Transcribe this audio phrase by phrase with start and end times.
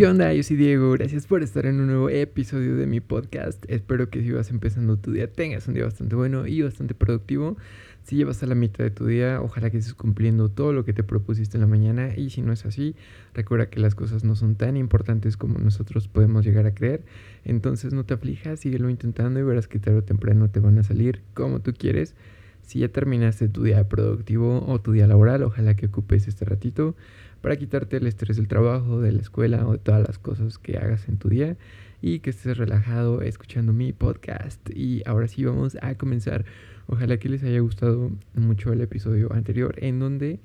[0.00, 0.32] ¿Qué onda?
[0.32, 3.62] Yo soy Diego, gracias por estar en un nuevo episodio de mi podcast.
[3.68, 7.58] Espero que si vas empezando tu día tengas un día bastante bueno y bastante productivo.
[8.04, 10.94] Si llevas a la mitad de tu día, ojalá que estés cumpliendo todo lo que
[10.94, 12.96] te propusiste en la mañana y si no es así,
[13.34, 17.02] recuerda que las cosas no son tan importantes como nosotros podemos llegar a creer.
[17.44, 20.82] Entonces no te aflijas, síguelo intentando y verás que tarde o temprano te van a
[20.82, 22.14] salir como tú quieres.
[22.62, 26.94] Si ya terminaste tu día productivo o tu día laboral, ojalá que ocupes este ratito
[27.40, 30.78] para quitarte el estrés del trabajo, de la escuela o de todas las cosas que
[30.78, 31.56] hagas en tu día
[32.02, 34.60] y que estés relajado escuchando mi podcast.
[34.74, 36.44] Y ahora sí vamos a comenzar.
[36.86, 40.40] Ojalá que les haya gustado mucho el episodio anterior en donde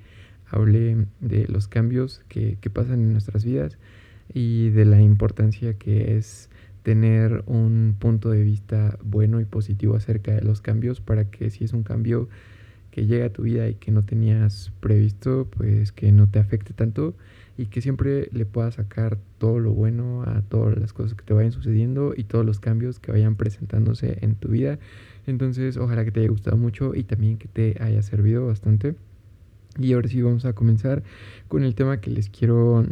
[0.48, 3.78] hablé de los cambios que, que pasan en nuestras vidas
[4.34, 6.50] y de la importancia que es
[6.84, 11.64] tener un punto de vista bueno y positivo acerca de los cambios para que si
[11.64, 12.30] es un cambio
[12.96, 16.72] que llega a tu vida y que no tenías previsto, pues que no te afecte
[16.72, 17.14] tanto
[17.58, 21.34] y que siempre le puedas sacar todo lo bueno a todas las cosas que te
[21.34, 24.80] vayan sucediendo y todos los cambios que vayan presentándose en tu vida.
[25.28, 28.96] Entonces, ojalá que te haya gustado mucho y también que te haya servido bastante.
[29.78, 31.04] Y ahora sí vamos a comenzar
[31.50, 32.86] con el tema que les quiero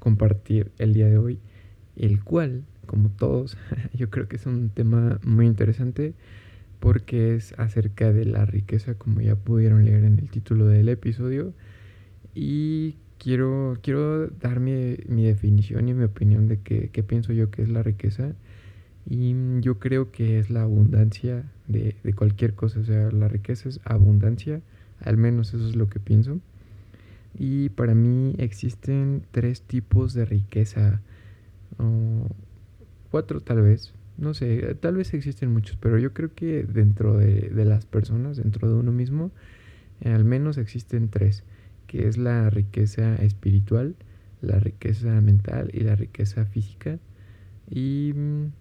[0.00, 1.38] compartir el día de hoy,
[1.96, 3.56] el cual, como todos,
[3.94, 6.12] yo creo que es un tema muy interesante
[6.86, 11.52] porque es acerca de la riqueza, como ya pudieron leer en el título del episodio.
[12.32, 17.68] Y quiero, quiero dar mi, definición y mi opinión de qué, pienso yo que es
[17.70, 18.36] la riqueza.
[19.04, 22.78] Y yo creo que es la abundancia de, de, cualquier cosa.
[22.78, 24.60] O sea, la riqueza es abundancia.
[25.00, 26.38] Al menos eso es lo que pienso.
[27.36, 31.00] Y para mí existen tres tipos de riqueza.
[31.78, 32.28] O
[33.10, 37.50] cuatro tal vez no sé, tal vez existen muchos, pero yo creo que dentro de,
[37.64, 39.30] las personas, dentro de uno mismo,
[40.00, 41.44] eh, al menos existen tres,
[41.86, 43.94] que es la riqueza espiritual,
[44.40, 46.98] la riqueza mental y la riqueza física.
[47.68, 48.52] Y mm,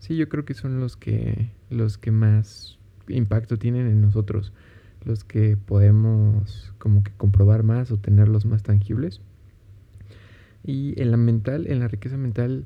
[0.00, 4.52] sí, yo creo que son los que, los que más impacto tienen en nosotros,
[5.04, 9.20] los que podemos como que comprobar más o tenerlos más tangibles.
[10.64, 12.64] Y en la mental, en la riqueza mental,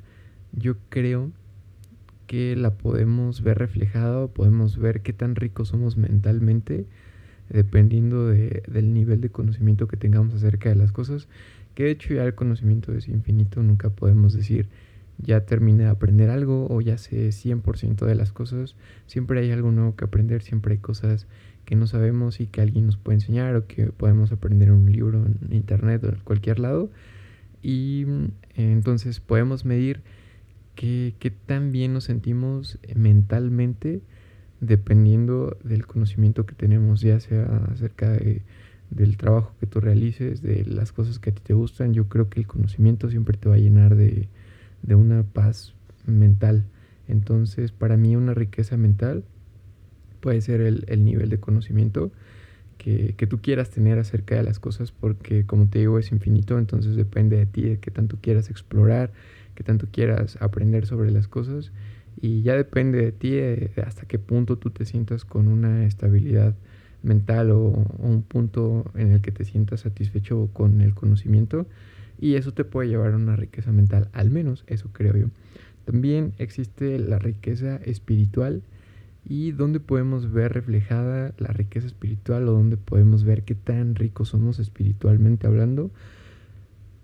[0.53, 1.33] yo creo
[2.29, 6.87] que la podemos ver reflejada podemos ver qué tan ricos somos mentalmente
[7.49, 11.29] dependiendo de, del nivel de conocimiento que tengamos acerca de las cosas,
[11.75, 14.69] que de hecho ya el conocimiento es infinito, nunca podemos decir
[15.21, 19.73] ya terminé de aprender algo o ya sé 100% de las cosas, siempre hay algo
[19.73, 21.27] nuevo que aprender, siempre hay cosas
[21.65, 24.93] que no sabemos y que alguien nos puede enseñar o que podemos aprender en un
[24.93, 26.91] libro, en internet o en cualquier lado.
[27.63, 28.07] Y
[28.55, 30.01] entonces podemos medir
[30.79, 34.01] qué, tan bien nos sentimos mentalmente
[34.61, 38.17] dependiendo del conocimiento que tenemos, ya sea acerca
[38.91, 41.95] del trabajo que tú realices, de las cosas que a ti te gustan.
[41.95, 44.29] Yo creo que el conocimiento siempre te va a llenar de,
[44.89, 45.75] una paz
[46.07, 46.65] mental.
[47.09, 49.25] Entonces, para mí una riqueza mental
[50.21, 52.13] puede ser el, nivel de conocimiento
[52.79, 56.59] que, que, tú quieras tener acerca de las cosas, porque como te digo es infinito,
[56.59, 59.13] entonces depende de ti, de qué tanto quieras explorar,
[59.59, 61.73] que tanto quieras aprender sobre las cosas
[62.21, 66.55] y ya depende de ti eh, hasta qué punto tú te sientas con una estabilidad
[67.03, 71.67] mental o, un punto en el que te sientas satisfecho con el conocimiento
[72.21, 75.27] y eso te puede llevar a una riqueza mental, al menos eso creo yo.
[75.85, 78.63] También existe la riqueza espiritual
[79.25, 84.29] y donde podemos ver reflejada la riqueza espiritual o donde podemos ver qué tan ricos
[84.29, 85.91] somos espiritualmente hablando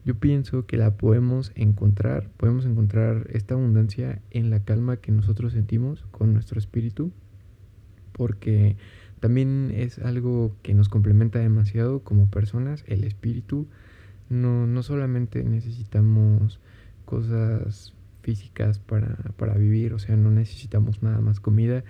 [0.04, 5.52] yo pienso que la podemos encontrar, podemos encontrar esta abundancia en la calma que nosotros
[5.54, 7.10] sentimos con nuestro espíritu,
[8.12, 8.76] porque
[9.20, 13.66] también es algo que nos complementa demasiado como personas, el espíritu.
[14.28, 16.60] No, no solamente necesitamos
[17.06, 21.84] cosas físicas para, para, vivir, o sea, no necesitamos nada más comida.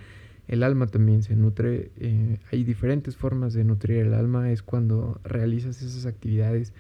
[0.47, 5.21] El alma también se nutre, eh, hay diferentes formas de nutrir el alma, es cuando
[5.25, 6.73] realizas esas actividades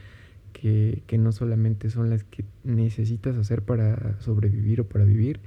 [0.55, 5.41] que, no solamente son las que necesitas hacer para sobrevivir o para vivir,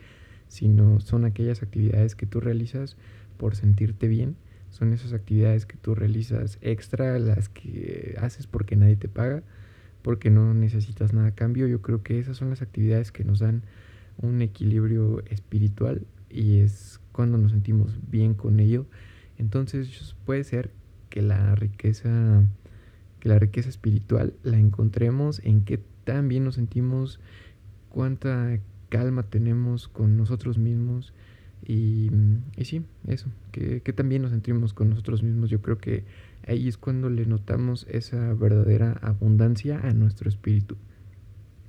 [0.47, 2.97] sino son aquellas actividades que tú realizas
[3.37, 4.35] por sentirte bien,
[4.69, 9.43] son esas actividades que tú realizas extra, las que haces porque nadie te paga,
[10.01, 11.67] porque no necesitas nada a cambio.
[11.67, 13.63] Yo creo que esas son las actividades que nos dan
[14.17, 18.85] un equilibrio espiritual y es cuando nos sentimos bien con ello.
[19.37, 20.71] Entonces puede ser
[21.09, 22.43] que la riqueza
[23.27, 27.19] la riqueza espiritual la encontremos en qué tan bien nos sentimos,
[27.89, 28.59] cuánta
[28.89, 31.13] calma tenemos con nosotros mismos
[31.65, 32.09] y,
[32.55, 35.49] y sí, eso, que, que también nos sentimos con nosotros mismos.
[35.49, 36.05] Yo creo que
[36.47, 40.77] ahí es cuando le notamos esa verdadera abundancia a nuestro espíritu.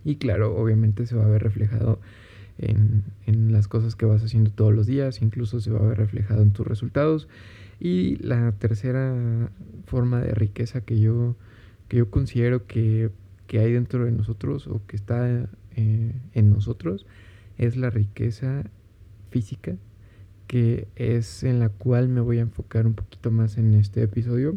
[0.04, 2.00] Y claro, obviamente se va a ver reflejado
[2.58, 5.98] en, en, las cosas que vas haciendo todos los días, incluso se va a ver
[5.98, 7.28] reflejado en tus resultados.
[7.80, 9.50] Y la tercera
[9.86, 11.36] forma de riqueza que yo,
[11.88, 13.10] que yo considero que,
[13.46, 17.06] que hay dentro de nosotros o que está eh, en nosotros
[17.56, 18.64] es la riqueza
[19.30, 19.76] física,
[20.46, 24.56] que es en la cual me voy a enfocar un poquito más en este episodio.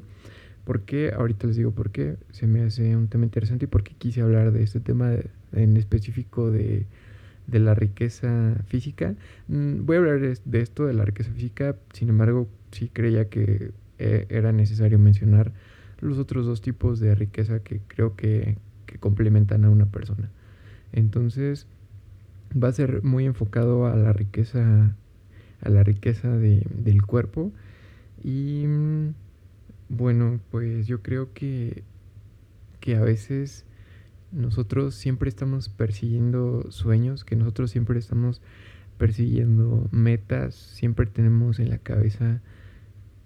[0.63, 3.95] Porque ahorita les digo por qué se me hace un tema interesante y por qué
[3.97, 5.11] quise hablar de este tema
[5.53, 6.85] en específico de,
[7.47, 9.15] de, la riqueza física.
[9.47, 13.71] Mm, voy a hablar de, esto, de la riqueza física, sin embargo, sí creía que
[13.97, 15.51] eh, era necesario mencionar
[16.01, 18.57] los otros dos tipos de riqueza que creo que,
[18.99, 20.29] complementan a una persona.
[20.91, 21.65] Entonces,
[22.51, 24.97] va a ser muy enfocado a la riqueza,
[25.61, 27.53] a la riqueza de, del cuerpo.
[28.21, 29.13] Y mm,
[29.87, 31.83] bueno, pues yo creo que,
[32.81, 33.65] que a veces
[34.33, 38.41] nosotros siempre estamos persiguiendo sueños, que nosotros siempre estamos
[38.97, 42.41] persiguiendo metas, siempre tenemos en la cabeza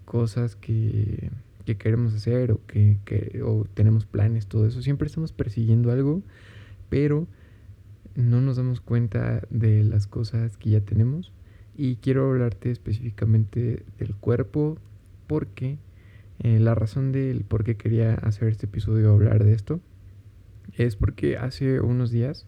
[0.05, 1.31] cosas que,
[1.65, 4.81] que queremos hacer o que, que o tenemos planes, todo eso.
[4.81, 6.21] Siempre estamos persiguiendo algo,
[6.89, 7.27] pero
[8.15, 11.33] no nos damos cuenta de las cosas que ya tenemos.
[11.77, 14.77] Y quiero hablarte específicamente del cuerpo
[15.27, 15.77] porque
[16.39, 19.79] eh, la razón del por qué quería hacer este episodio hablar de esto
[20.73, 22.45] es porque hace unos días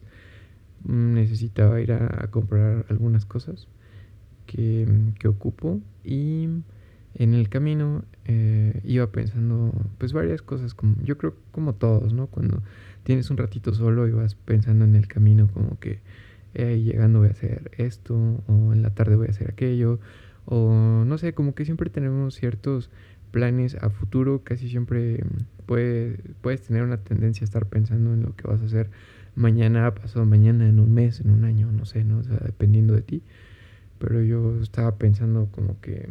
[0.83, 3.67] mm, necesitaba ir a, comprar algunas cosas
[4.45, 4.87] que,
[5.19, 6.47] que, ocupo y
[7.17, 12.27] en el camino eh, iba pensando pues varias cosas como yo creo como todos no
[12.27, 12.61] cuando
[13.03, 15.99] tienes un ratito solo y vas pensando en el camino como que
[16.55, 18.15] llegando voy a hacer esto
[18.47, 19.99] o en la tarde voy a hacer aquello
[20.49, 22.89] o no sé, como que siempre tenemos ciertos
[23.31, 25.21] planes a futuro, casi siempre
[25.65, 28.89] puede, puedes tener una tendencia a estar pensando en lo que vas a hacer
[29.35, 32.19] mañana, pasado mañana, en un mes, en un año, no sé, ¿no?
[32.19, 33.23] O sea, dependiendo de ti.
[33.99, 36.07] Pero yo estaba pensando como que,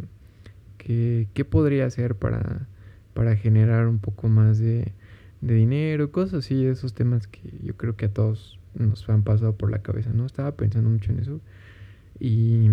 [1.35, 2.67] ¿qué podría hacer para,
[3.15, 4.93] para generar un poco más de,
[5.41, 9.55] de dinero, cosas así, esos temas que yo creo que a todos nos han pasado
[9.57, 10.27] por la cabeza, ¿no?
[10.27, 11.41] Estaba pensando mucho en eso.
[12.19, 12.71] Y,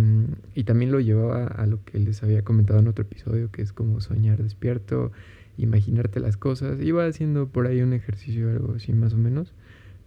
[0.56, 3.74] y, también lo llevaba a lo que les había comentado en otro episodio, que es
[3.74, 5.12] como soñar despierto,
[5.58, 6.82] imaginarte las cosas.
[6.82, 9.54] Iba haciendo por ahí un ejercicio, algo así más o menos,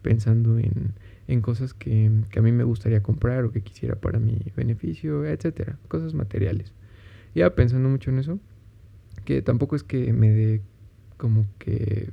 [0.00, 0.94] pensando en,
[1.28, 5.26] en cosas que, que, a mí me gustaría comprar o que quisiera para mi beneficio,
[5.26, 6.72] etcétera, cosas materiales.
[7.36, 8.40] Iba pensando mucho en eso,
[9.26, 10.62] que tampoco es que me dé
[11.18, 12.08] como que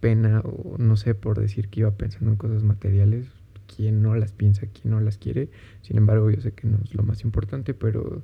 [0.00, 3.26] pena o no sé por decir que iba pensando en cosas materiales.
[3.74, 5.48] Quien no las piensa, quien no las quiere.
[5.80, 8.22] Sin embargo, yo sé que no es lo más importante, pero,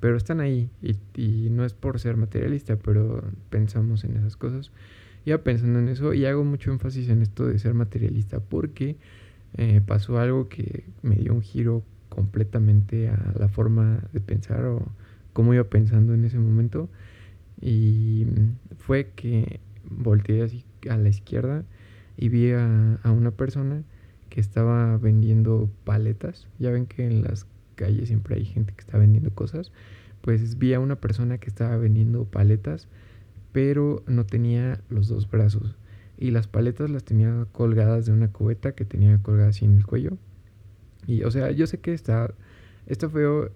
[0.00, 0.70] pero están ahí.
[0.80, 4.70] Y, y no es por ser materialista, pero pensamos en esas cosas.
[5.26, 8.96] Iba pensando en eso y hago mucho énfasis en esto de ser materialista porque
[9.58, 14.82] eh, pasó algo que me dio un giro completamente a la forma de pensar o
[15.32, 16.88] cómo iba pensando en ese momento.
[17.60, 18.26] Y
[18.78, 21.64] fue que volteé así a la izquierda
[22.16, 23.82] y vi a, una persona
[24.28, 26.48] que estaba vendiendo paletas.
[26.58, 29.72] Ya ven que en las calles siempre hay gente que está vendiendo cosas.
[30.20, 32.88] Pues vi a una persona que estaba vendiendo paletas,
[33.52, 35.76] pero no tenía los dos brazos.
[36.18, 39.86] Y las paletas las tenía colgadas de una cubeta que tenía colgada así en el
[39.86, 40.16] cuello.
[41.06, 42.32] Y, o sea, yo sé que está,
[42.86, 43.50] está feo.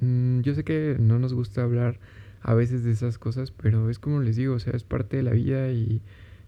[0.00, 1.98] Mm, yo sé que no nos gusta hablar
[2.42, 5.22] a veces de esas cosas, pero es como les digo, o sea, es parte de
[5.22, 6.00] la vida y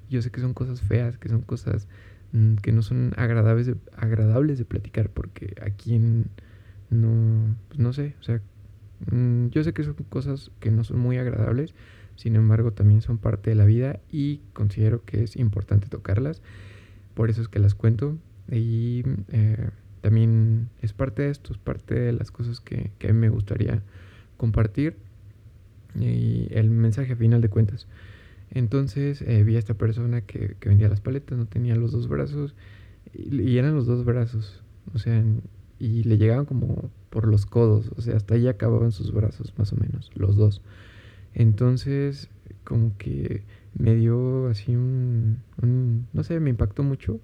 [0.09, 1.87] yo sé que son cosas feas, que son cosas
[2.33, 6.27] mm, que no son agradables de, agradables de platicar, porque a quien
[6.91, 8.41] no, pues no sé, o sea,
[9.11, 11.75] mm, yo sé que son cosas que no son muy agradables,
[12.17, 16.43] sin embargo también son parte de la vida y considero que es importante tocarlas,
[17.15, 18.17] por eso es que las cuento
[18.51, 19.69] y eh,
[20.03, 23.31] también es parte de esto, es parte de las cosas que, que a mí me
[23.31, 23.83] gustaría
[24.37, 24.97] compartir
[25.99, 27.87] y el mensaje final de cuentas.
[28.51, 32.09] Entonces eh, vi a esta persona que, que, vendía las paletas, no tenía los dos
[32.09, 32.55] brazos
[33.15, 35.23] y, eran los dos brazos, o sea,
[35.79, 39.73] y le llegaban como por los codos, o sea, hasta ahí acababan sus brazos más
[39.73, 40.63] o menos, los dos.
[41.35, 42.29] Entonces,
[42.65, 43.43] como que
[43.79, 45.39] me dio así un,
[46.13, 47.21] no sé, me impactó mucho.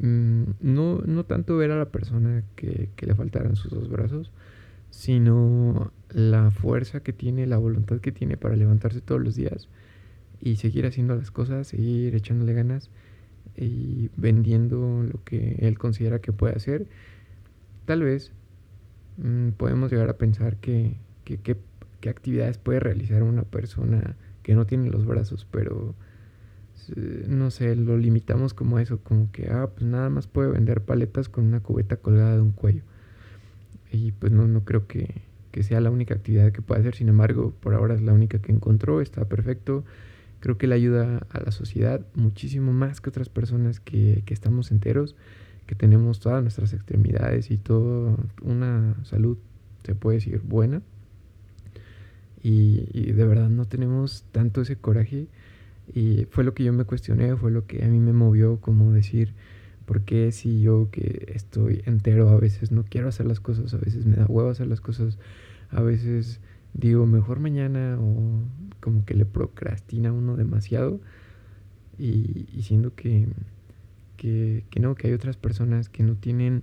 [0.00, 4.30] Mm, no, no tanto ver a la persona que, que le faltaran sus dos brazos,
[4.90, 9.68] sino la fuerza que tiene, la voluntad que tiene para levantarse todos los días
[10.40, 12.90] y seguir haciendo las cosas, seguir echándole ganas
[13.56, 16.86] y vendiendo lo que él considera que puede hacer.
[17.84, 18.32] Tal vez
[19.18, 24.90] mm, podemos llegar a pensar que, qué actividades puede realizar una persona que no tiene
[24.90, 25.94] los brazos, pero
[26.96, 31.28] no sé, lo limitamos como eso, como que, ah, pues nada más puede vender paletas
[31.28, 32.82] con una cubeta colgada de un cuello.
[33.90, 37.08] Y pues no, no creo que, que sea la única actividad que puede hacer, sin
[37.08, 39.84] embargo, por ahora es la única que encontró, está perfecto.
[40.40, 44.70] Creo que le ayuda a la sociedad muchísimo más que otras personas que, que estamos
[44.70, 45.16] enteros,
[45.66, 49.36] que tenemos todas nuestras extremidades y toda una salud,
[49.84, 50.82] se puede decir, buena.
[52.42, 55.26] Y, y de verdad no tenemos tanto ese coraje
[55.94, 58.92] y fue lo que yo me cuestioné, fue lo que a mí me movió como
[58.92, 59.34] decir,
[59.86, 63.78] ¿por qué si yo que estoy entero a veces no quiero hacer las cosas, a
[63.78, 65.18] veces me da huevo hacer las cosas,
[65.70, 66.40] a veces
[66.74, 68.42] digo mejor mañana o
[68.80, 71.00] como que le procrastina uno demasiado
[71.98, 73.26] y, siendo que,
[74.16, 76.62] que, no, que hay otras personas que no tienen,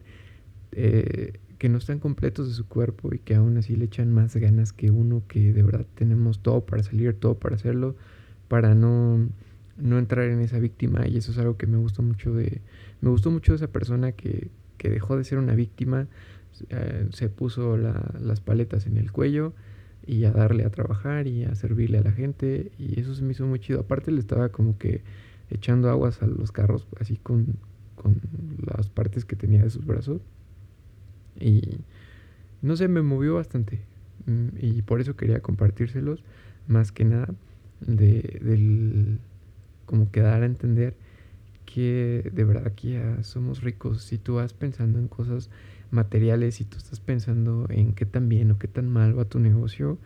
[0.72, 4.36] eh, que no están completos de su cuerpo y que aún así le echan más
[4.36, 7.96] ganas que uno, que de verdad tenemos todo para salir, todo para hacerlo
[8.48, 9.28] para no,
[9.78, 12.62] no entrar en esa víctima y eso es algo que me gustó mucho de
[13.02, 16.08] me gustó mucho esa persona que, que dejó de ser una víctima
[16.70, 19.54] eh, se puso las paletas en el cuello
[20.08, 23.32] y a darle a trabajar y a servirle a la gente y eso se me
[23.32, 23.82] hizo muy chido.
[23.82, 25.02] Aparte le estaba como que
[25.50, 27.58] echando aguas a los carros así con,
[27.96, 28.22] con
[28.66, 30.22] las partes que tenía de sus brazos
[31.40, 31.62] y
[32.62, 33.82] no sé me movió bastante
[34.26, 36.24] mm, y por eso quería compartírselos
[36.68, 37.28] más que nada
[37.86, 39.20] de, del,
[39.86, 40.96] como que dar a entender
[41.66, 44.04] que de verdad aquí ya somos ricos.
[44.04, 45.50] Si tú vas pensando en cosas
[45.92, 49.40] materiales, si tú estás pensando en qué tan bien o qué tan mal va tu
[49.40, 49.98] negocio,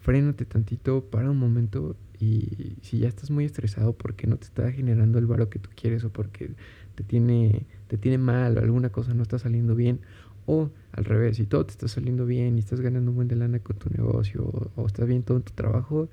[0.00, 4.70] frénate tantito, para un momento y si ya estás muy estresado porque no te está
[4.70, 6.52] generando el varo que tú quieres o porque
[6.94, 10.00] te tiene, te tiene mal o alguna cosa no está saliendo bien
[10.46, 13.36] o al revés, si todo te está saliendo bien y estás ganando un buen de
[13.36, 16.08] lana con tu negocio o, o estás bien todo en tu trabajo,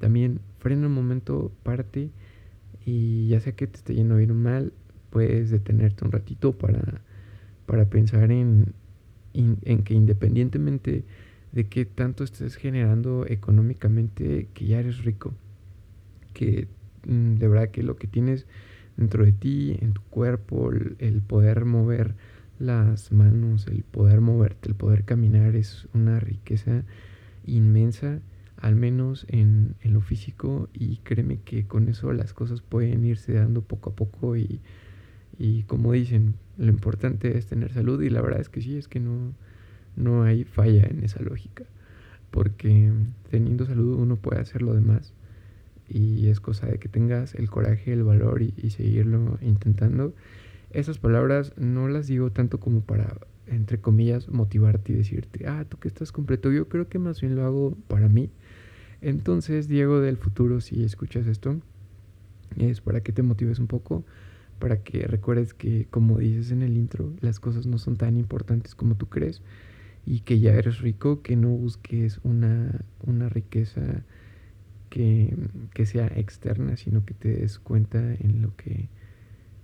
[0.00, 2.10] también frena un momento, parte
[2.84, 4.72] y ya sea que te esté yendo bien o mal,
[5.10, 7.02] puedes detenerte un ratito para,
[7.66, 8.72] para pensar en,
[9.34, 11.04] en que independientemente
[11.52, 15.34] de qué tanto estés generando económicamente, que ya eres rico.
[16.32, 16.68] Que
[17.06, 18.46] mm, de verdad que lo que tienes
[18.96, 22.14] dentro de ti, en tu cuerpo, el, poder mover
[22.58, 26.84] las manos, el poder moverte, el poder caminar es una riqueza
[27.46, 28.20] inmensa
[28.60, 33.62] al menos en, lo físico y créeme que con eso las cosas pueden irse dando
[33.62, 34.60] poco a poco y,
[35.38, 38.88] y, como dicen, lo importante es tener salud y la verdad es que sí, es
[38.88, 39.32] que no,
[39.96, 41.64] no hay falla en esa lógica,
[42.30, 42.92] porque
[43.30, 45.14] teniendo salud uno puede hacer lo demás
[45.88, 50.14] y es cosa de que tengas el coraje, el valor y, y seguirlo intentando.
[50.70, 53.16] Esas palabras no las digo tanto como para
[53.50, 56.52] entre comillas, motivarte y decirte, ah, tú que estás completo.
[56.52, 58.30] Yo creo que más bien lo hago para mí.
[59.02, 61.56] Entonces, Diego del futuro, si escuchas esto,
[62.56, 64.04] es para que te motives un poco,
[64.58, 68.74] para que recuerdes que, como dices en el intro, las cosas no son tan importantes
[68.74, 69.42] como tú crees
[70.06, 74.02] y que ya eres rico, que no busques una, una riqueza
[74.90, 75.36] que,
[75.72, 78.88] que sea externa, sino que te des cuenta en lo que,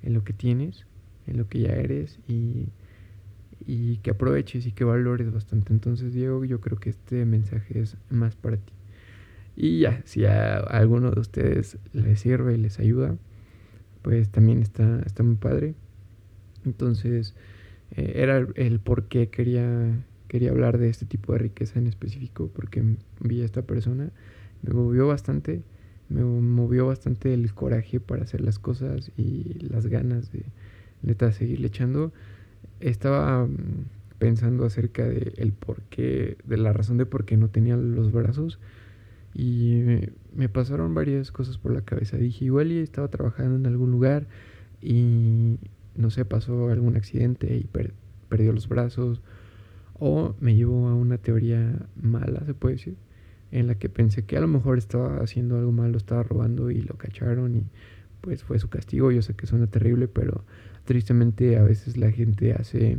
[0.02, 0.86] en lo que tienes,
[1.26, 2.68] en lo que ya eres y
[3.66, 5.72] y que aproveches y que valores bastante.
[5.72, 8.75] Entonces, Diego, yo creo que este mensaje es más para ti.
[9.56, 13.16] Y ya, si a alguno de ustedes les sirve y les ayuda,
[14.02, 15.75] pues también está, está muy padre.
[16.66, 17.34] Entonces,
[17.92, 22.50] eh, era el, por qué quería, quería hablar de este tipo de riqueza en específico,
[22.54, 22.84] porque
[23.20, 24.10] vi a esta persona,
[24.62, 25.62] me movió bastante,
[26.10, 30.44] me movió bastante el coraje para hacer las cosas y las ganas de
[31.02, 32.12] neta seguirle echando
[32.80, 33.86] estaba mm,
[34.18, 38.12] pensando acerca de el por qué, de la razón de por qué no tenía los
[38.12, 38.58] brazos
[39.38, 40.00] y
[40.34, 42.16] me, pasaron varias cosas por la cabeza.
[42.16, 44.26] Dije, igual y estaba trabajando en algún lugar
[44.80, 45.58] y
[45.94, 47.68] no sé, pasó algún accidente y
[48.28, 49.20] perdió los brazos
[49.92, 52.96] o me llevó a una teoría mala, se puede decir,
[53.50, 56.80] en la que pensé que a lo mejor estaba haciendo algo malo, estaba robando y
[56.80, 57.64] lo cacharon y
[58.22, 59.12] pues fue su castigo.
[59.12, 60.44] Yo sé que suena terrible, pero
[60.84, 62.96] tristemente a veces la gente hace,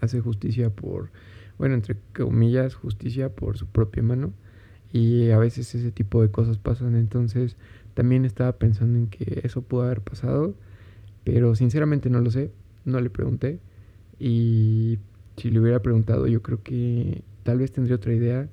[0.00, 1.10] hace justicia por,
[1.58, 4.32] bueno, entre comillas, justicia por su propia mano.
[4.92, 6.96] Y a veces ese tipo de cosas pasan.
[6.96, 7.56] Entonces
[7.94, 10.54] también estaba pensando en que eso pudo haber pasado.
[11.24, 12.50] Pero sinceramente no lo sé.
[12.84, 13.60] No le pregunté.
[14.18, 14.98] Y
[15.36, 18.48] si le hubiera preguntado yo creo que tal vez tendría otra idea.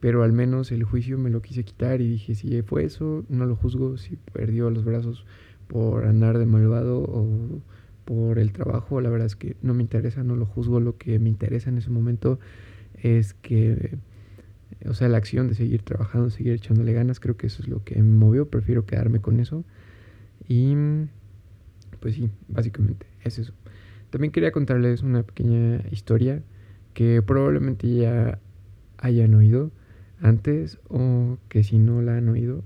[0.00, 3.46] Pero al menos el juicio me lo quise quitar y dije, si fue eso, no
[3.46, 3.96] lo juzgo.
[3.98, 5.24] Si perdió los brazos,
[5.72, 7.62] por andar de malvado o
[8.04, 11.18] por el trabajo, la verdad es que no me interesa, no lo juzgo, lo que
[11.18, 12.38] me interesa en ese momento
[12.94, 13.96] es que
[14.88, 17.84] o sea, la acción de seguir trabajando, seguir echándole ganas, creo que eso es lo
[17.84, 19.64] que me movió, prefiero quedarme con eso.
[20.48, 20.74] Y
[22.00, 23.52] pues sí, básicamente es eso.
[24.10, 26.42] También quería contarles una pequeña historia
[26.94, 28.38] que probablemente ya
[28.98, 29.70] hayan oído
[30.20, 32.62] antes o que si no la han oído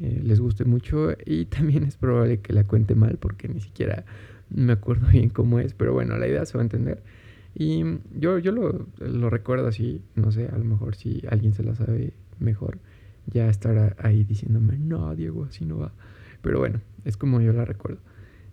[0.00, 4.04] eh, les guste mucho y también es probable que la cuente mal porque ni siquiera
[4.50, 7.02] me acuerdo bien cómo es, pero bueno, la idea se va a entender.
[7.58, 7.82] Y
[8.12, 11.74] yo, yo lo, lo recuerdo así, no sé, a lo mejor si alguien se la
[11.74, 12.78] sabe mejor,
[13.26, 15.92] ya estará ahí diciéndome, no, Diego, así no va.
[16.42, 17.98] Pero bueno, es como yo la recuerdo.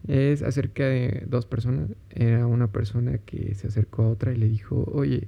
[0.08, 1.90] Es acerca de dos personas.
[2.12, 5.28] Era una persona que se acercó a otra y le dijo, oye,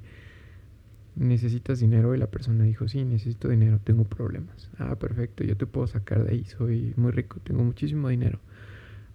[1.17, 2.15] ¿necesitas dinero?
[2.15, 4.69] Y la persona dijo, sí, necesito dinero, tengo problemas.
[4.77, 8.39] Ah, perfecto, yo te puedo sacar de ahí, soy muy rico, tengo muchísimo dinero.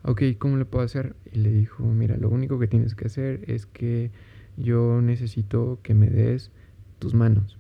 [0.03, 1.17] Ok, ¿cómo le puedo hacer?
[1.33, 4.11] Y le dijo, mira, lo único que tienes que hacer es que
[4.57, 6.51] yo necesito que me des
[6.99, 7.59] tus manos.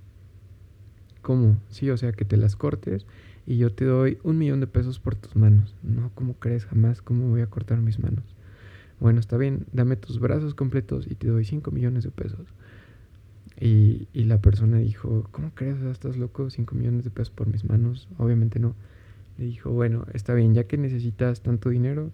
[1.22, 1.56] ¿Cómo?
[1.68, 3.06] Sí, o sea, que te las cortes
[3.46, 5.74] y yo te doy un millón de pesos por tus manos.
[5.82, 6.64] No, ¿cómo crees?
[6.66, 8.24] Jamás, ¿cómo voy a cortar mis manos?
[9.00, 12.48] Bueno, está bien, dame tus brazos completos y te doy cinco millones de pesos.
[13.58, 15.80] Y, y la persona dijo, ¿cómo crees?
[15.82, 16.48] ¿Estás loco?
[16.50, 18.08] ¿Cinco millones de pesos por mis manos?
[18.18, 18.74] Obviamente no.
[19.38, 22.12] Le dijo, bueno, está bien, ya que necesitas tanto dinero,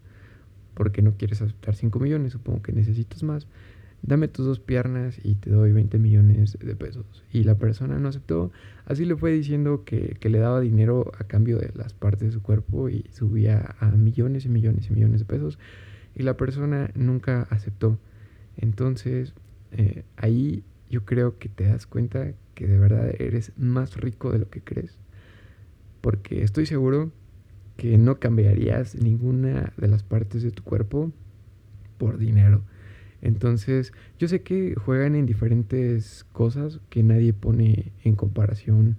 [0.76, 3.46] porque no quieres aceptar 5 millones, supongo que necesitas más,
[4.02, 7.24] dame tus dos piernas y te doy 20 millones de pesos.
[7.32, 8.52] Y la persona no aceptó,
[8.84, 12.42] así le fue diciendo que, le daba dinero a cambio de las partes de su
[12.42, 15.58] cuerpo y subía a millones y millones y millones de pesos.
[16.14, 17.98] Y la persona nunca aceptó.
[18.56, 19.34] Entonces,
[19.72, 24.38] eh, ahí yo creo que te das cuenta que de verdad eres más rico de
[24.38, 24.98] lo que crees.
[26.00, 27.12] Porque estoy seguro
[27.76, 31.12] que no cambiarías ninguna de las partes de tu cuerpo
[31.98, 32.62] por dinero.
[33.26, 38.96] Entonces, yo sé que juegan en diferentes cosas que nadie pone en comparación.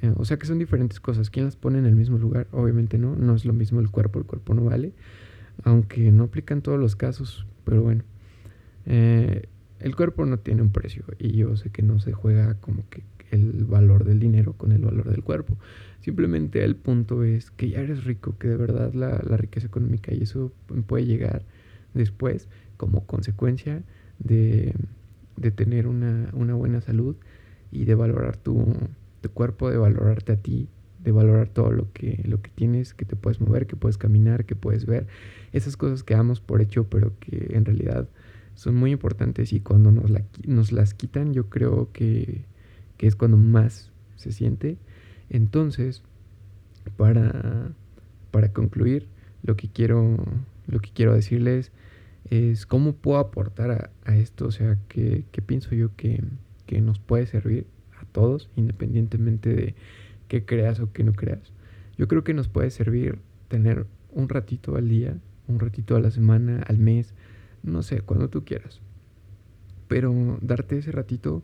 [0.00, 1.28] Eh, o sea que son diferentes cosas.
[1.28, 2.46] ¿Quién las pone en el mismo lugar?
[2.52, 3.16] Obviamente no.
[3.16, 4.18] No es lo mismo el cuerpo.
[4.18, 4.94] El cuerpo no vale.
[5.62, 7.46] Aunque no aplican todos los casos.
[7.64, 8.02] Pero bueno.
[8.86, 9.46] Eh,
[9.78, 11.04] el cuerpo no tiene un precio.
[11.18, 14.80] Y yo sé que no se juega como que el valor del dinero con el
[14.82, 15.58] valor del cuerpo.
[16.00, 20.22] Simplemente el punto es que ya eres rico, que de verdad la, riqueza económica y
[20.22, 20.50] eso
[20.86, 21.44] puede llegar
[21.94, 23.82] después como consecuencia
[24.18, 24.74] de,
[25.54, 27.16] tener una, buena salud
[27.70, 28.74] y de valorar tu,
[29.34, 30.68] cuerpo, de valorarte a ti,
[31.02, 34.44] de valorar todo lo que, lo que tienes, que te puedes mover, que puedes caminar,
[34.44, 35.06] que puedes ver.
[35.52, 38.08] Esas cosas que damos por hecho, pero que en realidad
[38.54, 40.10] son muy importantes y cuando nos,
[40.46, 42.44] nos las quitan yo creo que
[43.00, 44.76] que es cuando más se siente.
[45.30, 46.02] Entonces,
[46.98, 47.72] para,
[48.30, 49.08] para concluir,
[49.42, 50.18] lo que quiero,
[50.70, 51.72] lo que quiero decirles
[52.30, 56.22] es cómo puedo aportar a, esto, o sea, qué, pienso yo que,
[56.66, 57.66] que, nos puede servir
[58.00, 59.74] a todos, independientemente de
[60.28, 61.52] qué creas o qué no creas.
[61.96, 66.10] Yo creo que nos puede servir tener un ratito al día, un ratito a la
[66.10, 67.14] semana, al mes,
[67.62, 68.80] no sé, cuando tú quieras.
[69.88, 71.42] Pero darte ese ratito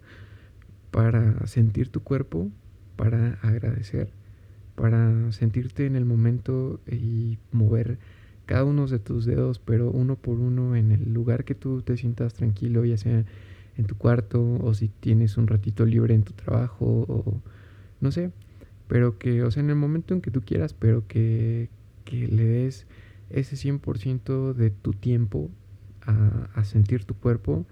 [0.91, 2.49] para sentir tu cuerpo,
[2.97, 4.11] para agradecer,
[4.77, 7.99] para sentirte en el momento y mover
[8.47, 11.97] cada uno de tus dedos, pero uno por uno en el lugar que tú te
[11.97, 13.25] sientas tranquilo, ya sea
[13.77, 17.43] en tu cuarto o si tienes un ratito libre en tu trabajo o
[18.01, 18.31] no sé,
[18.89, 21.69] pero que, o sea, en el momento en que tú quieras, pero que,
[22.05, 22.87] que le des
[23.31, 25.51] ese 100% de tu tiempo
[26.03, 27.67] a, a sentir tu cuerpo,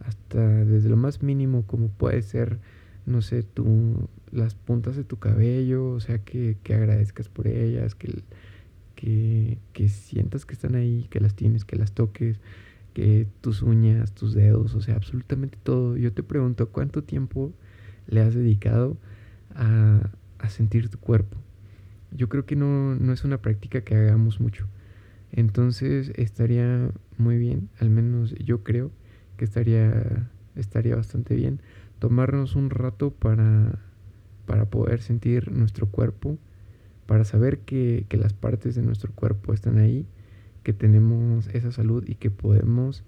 [0.00, 2.58] hasta desde lo más mínimo como puede ser,
[3.06, 7.94] no sé, tú, las puntas de tu cabello, o sea, que, que agradezcas por ellas,
[7.94, 8.22] que,
[8.98, 12.40] que, que sientas que están ahí, que las tienes, que las toques,
[12.94, 15.96] que tus uñas, tus dedos, o sea, absolutamente todo.
[15.96, 17.52] Yo te pregunto, ¿cuánto tiempo
[18.08, 18.96] le has dedicado
[19.54, 21.36] a, a sentir tu cuerpo?
[22.10, 24.66] Yo creo que no, no es una práctica que hagamos mucho.
[25.30, 28.90] Entonces estaría muy bien, al menos yo creo,
[29.36, 31.60] que estaría, estaría bastante bien
[32.00, 33.78] tomarnos un rato para,
[34.44, 36.36] para poder sentir nuestro cuerpo,
[37.08, 40.04] para saber que, que las partes de nuestro cuerpo están ahí,
[40.62, 43.02] que tenemos esa salud y que podemos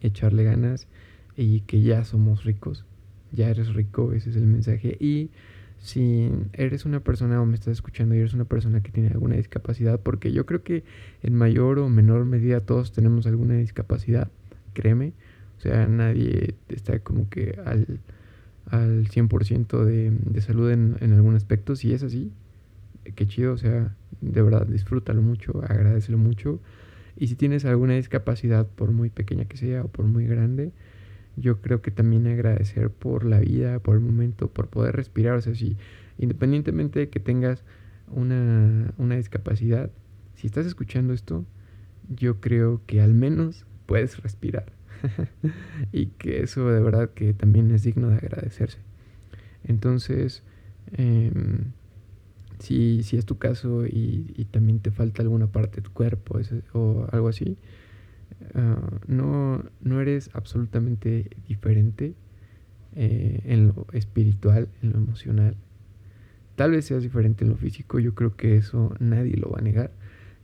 [0.00, 0.88] echarle ganas
[1.36, 2.84] y que ya somos ricos,
[3.30, 4.96] ya eres rico, ese es el mensaje.
[4.98, 5.30] Y
[5.78, 9.36] si eres una persona o me estás escuchando y eres una persona que tiene alguna
[9.36, 10.82] discapacidad, porque yo creo que
[11.22, 14.28] en mayor o menor medida todos tenemos alguna discapacidad,
[14.72, 15.12] créeme,
[15.58, 18.00] o sea, nadie está como que al,
[18.66, 21.76] al 100% de, de salud en, en algún aspecto.
[21.76, 22.32] Si es así,
[23.14, 26.60] qué chido, o sea, de verdad, disfrútalo mucho, agradecelo mucho.
[27.16, 30.72] Y si tienes alguna discapacidad, por muy pequeña que sea o por muy grande,
[31.36, 35.36] yo creo que también agradecer por la vida, por el momento, por poder respirar.
[35.36, 35.76] O sea, si
[36.18, 37.64] independientemente de que tengas
[38.08, 39.90] una, una discapacidad,
[40.34, 41.44] si estás escuchando esto,
[42.08, 44.72] yo creo que al menos puedes respirar.
[45.92, 48.78] y que eso de verdad que también es digno de agradecerse.
[49.64, 50.42] Entonces,
[50.92, 51.72] em,
[52.58, 56.38] si, si, es tu caso y, también te falta alguna parte de tu cuerpo
[56.72, 57.56] o algo así,
[58.54, 62.14] ah, no, no eres absolutamente diferente
[62.94, 65.56] eh, en lo espiritual, en lo emocional.
[66.56, 69.62] Tal vez seas diferente en lo físico, yo creo que eso nadie lo va a
[69.62, 69.90] negar.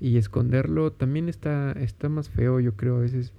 [0.01, 3.33] Y esconderlo también está, está más feo, yo creo a veces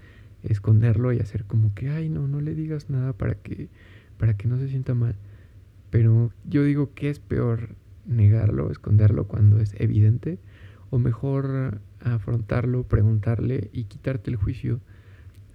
[0.43, 3.69] esconderlo y hacer como que, ay, no, no le digas nada para que,
[4.17, 5.15] para que no se sienta mal.
[5.89, 7.75] Pero yo digo que es peor
[8.12, 10.39] negarlo, esconderlo cuando es evidente,
[10.89, 14.80] o mejor afrontarlo, preguntarle y quitarte el juicio.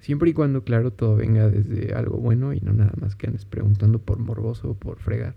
[0.00, 3.44] Siempre y cuando, claro, todo venga desde algo bueno y no nada más que andes
[3.44, 5.34] preguntando por morboso o por fregar.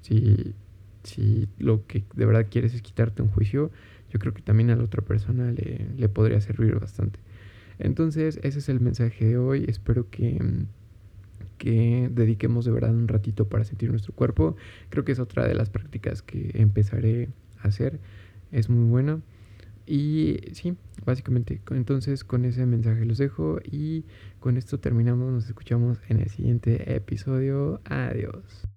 [0.00, 0.54] Si,
[1.02, 3.70] si lo que de verdad quieres es quitarte un juicio,
[4.10, 7.18] yo creo que también a la otra persona le, le podría servir bastante.
[7.78, 9.64] Entonces, ese es el mensaje de hoy.
[9.66, 10.38] Espero que,
[11.62, 14.56] que dediquemos de verdad un ratito para sentir nuestro cuerpo.
[14.88, 17.28] Creo que es otra de las prácticas que empezaré
[17.60, 18.00] a hacer.
[18.50, 19.20] Es muy buena.
[19.86, 24.04] Y sí, básicamente, entonces con ese mensaje los dejo y
[24.40, 27.80] con esto terminamos, nos escuchamos en el siguiente episodio.
[27.84, 28.71] Adiós.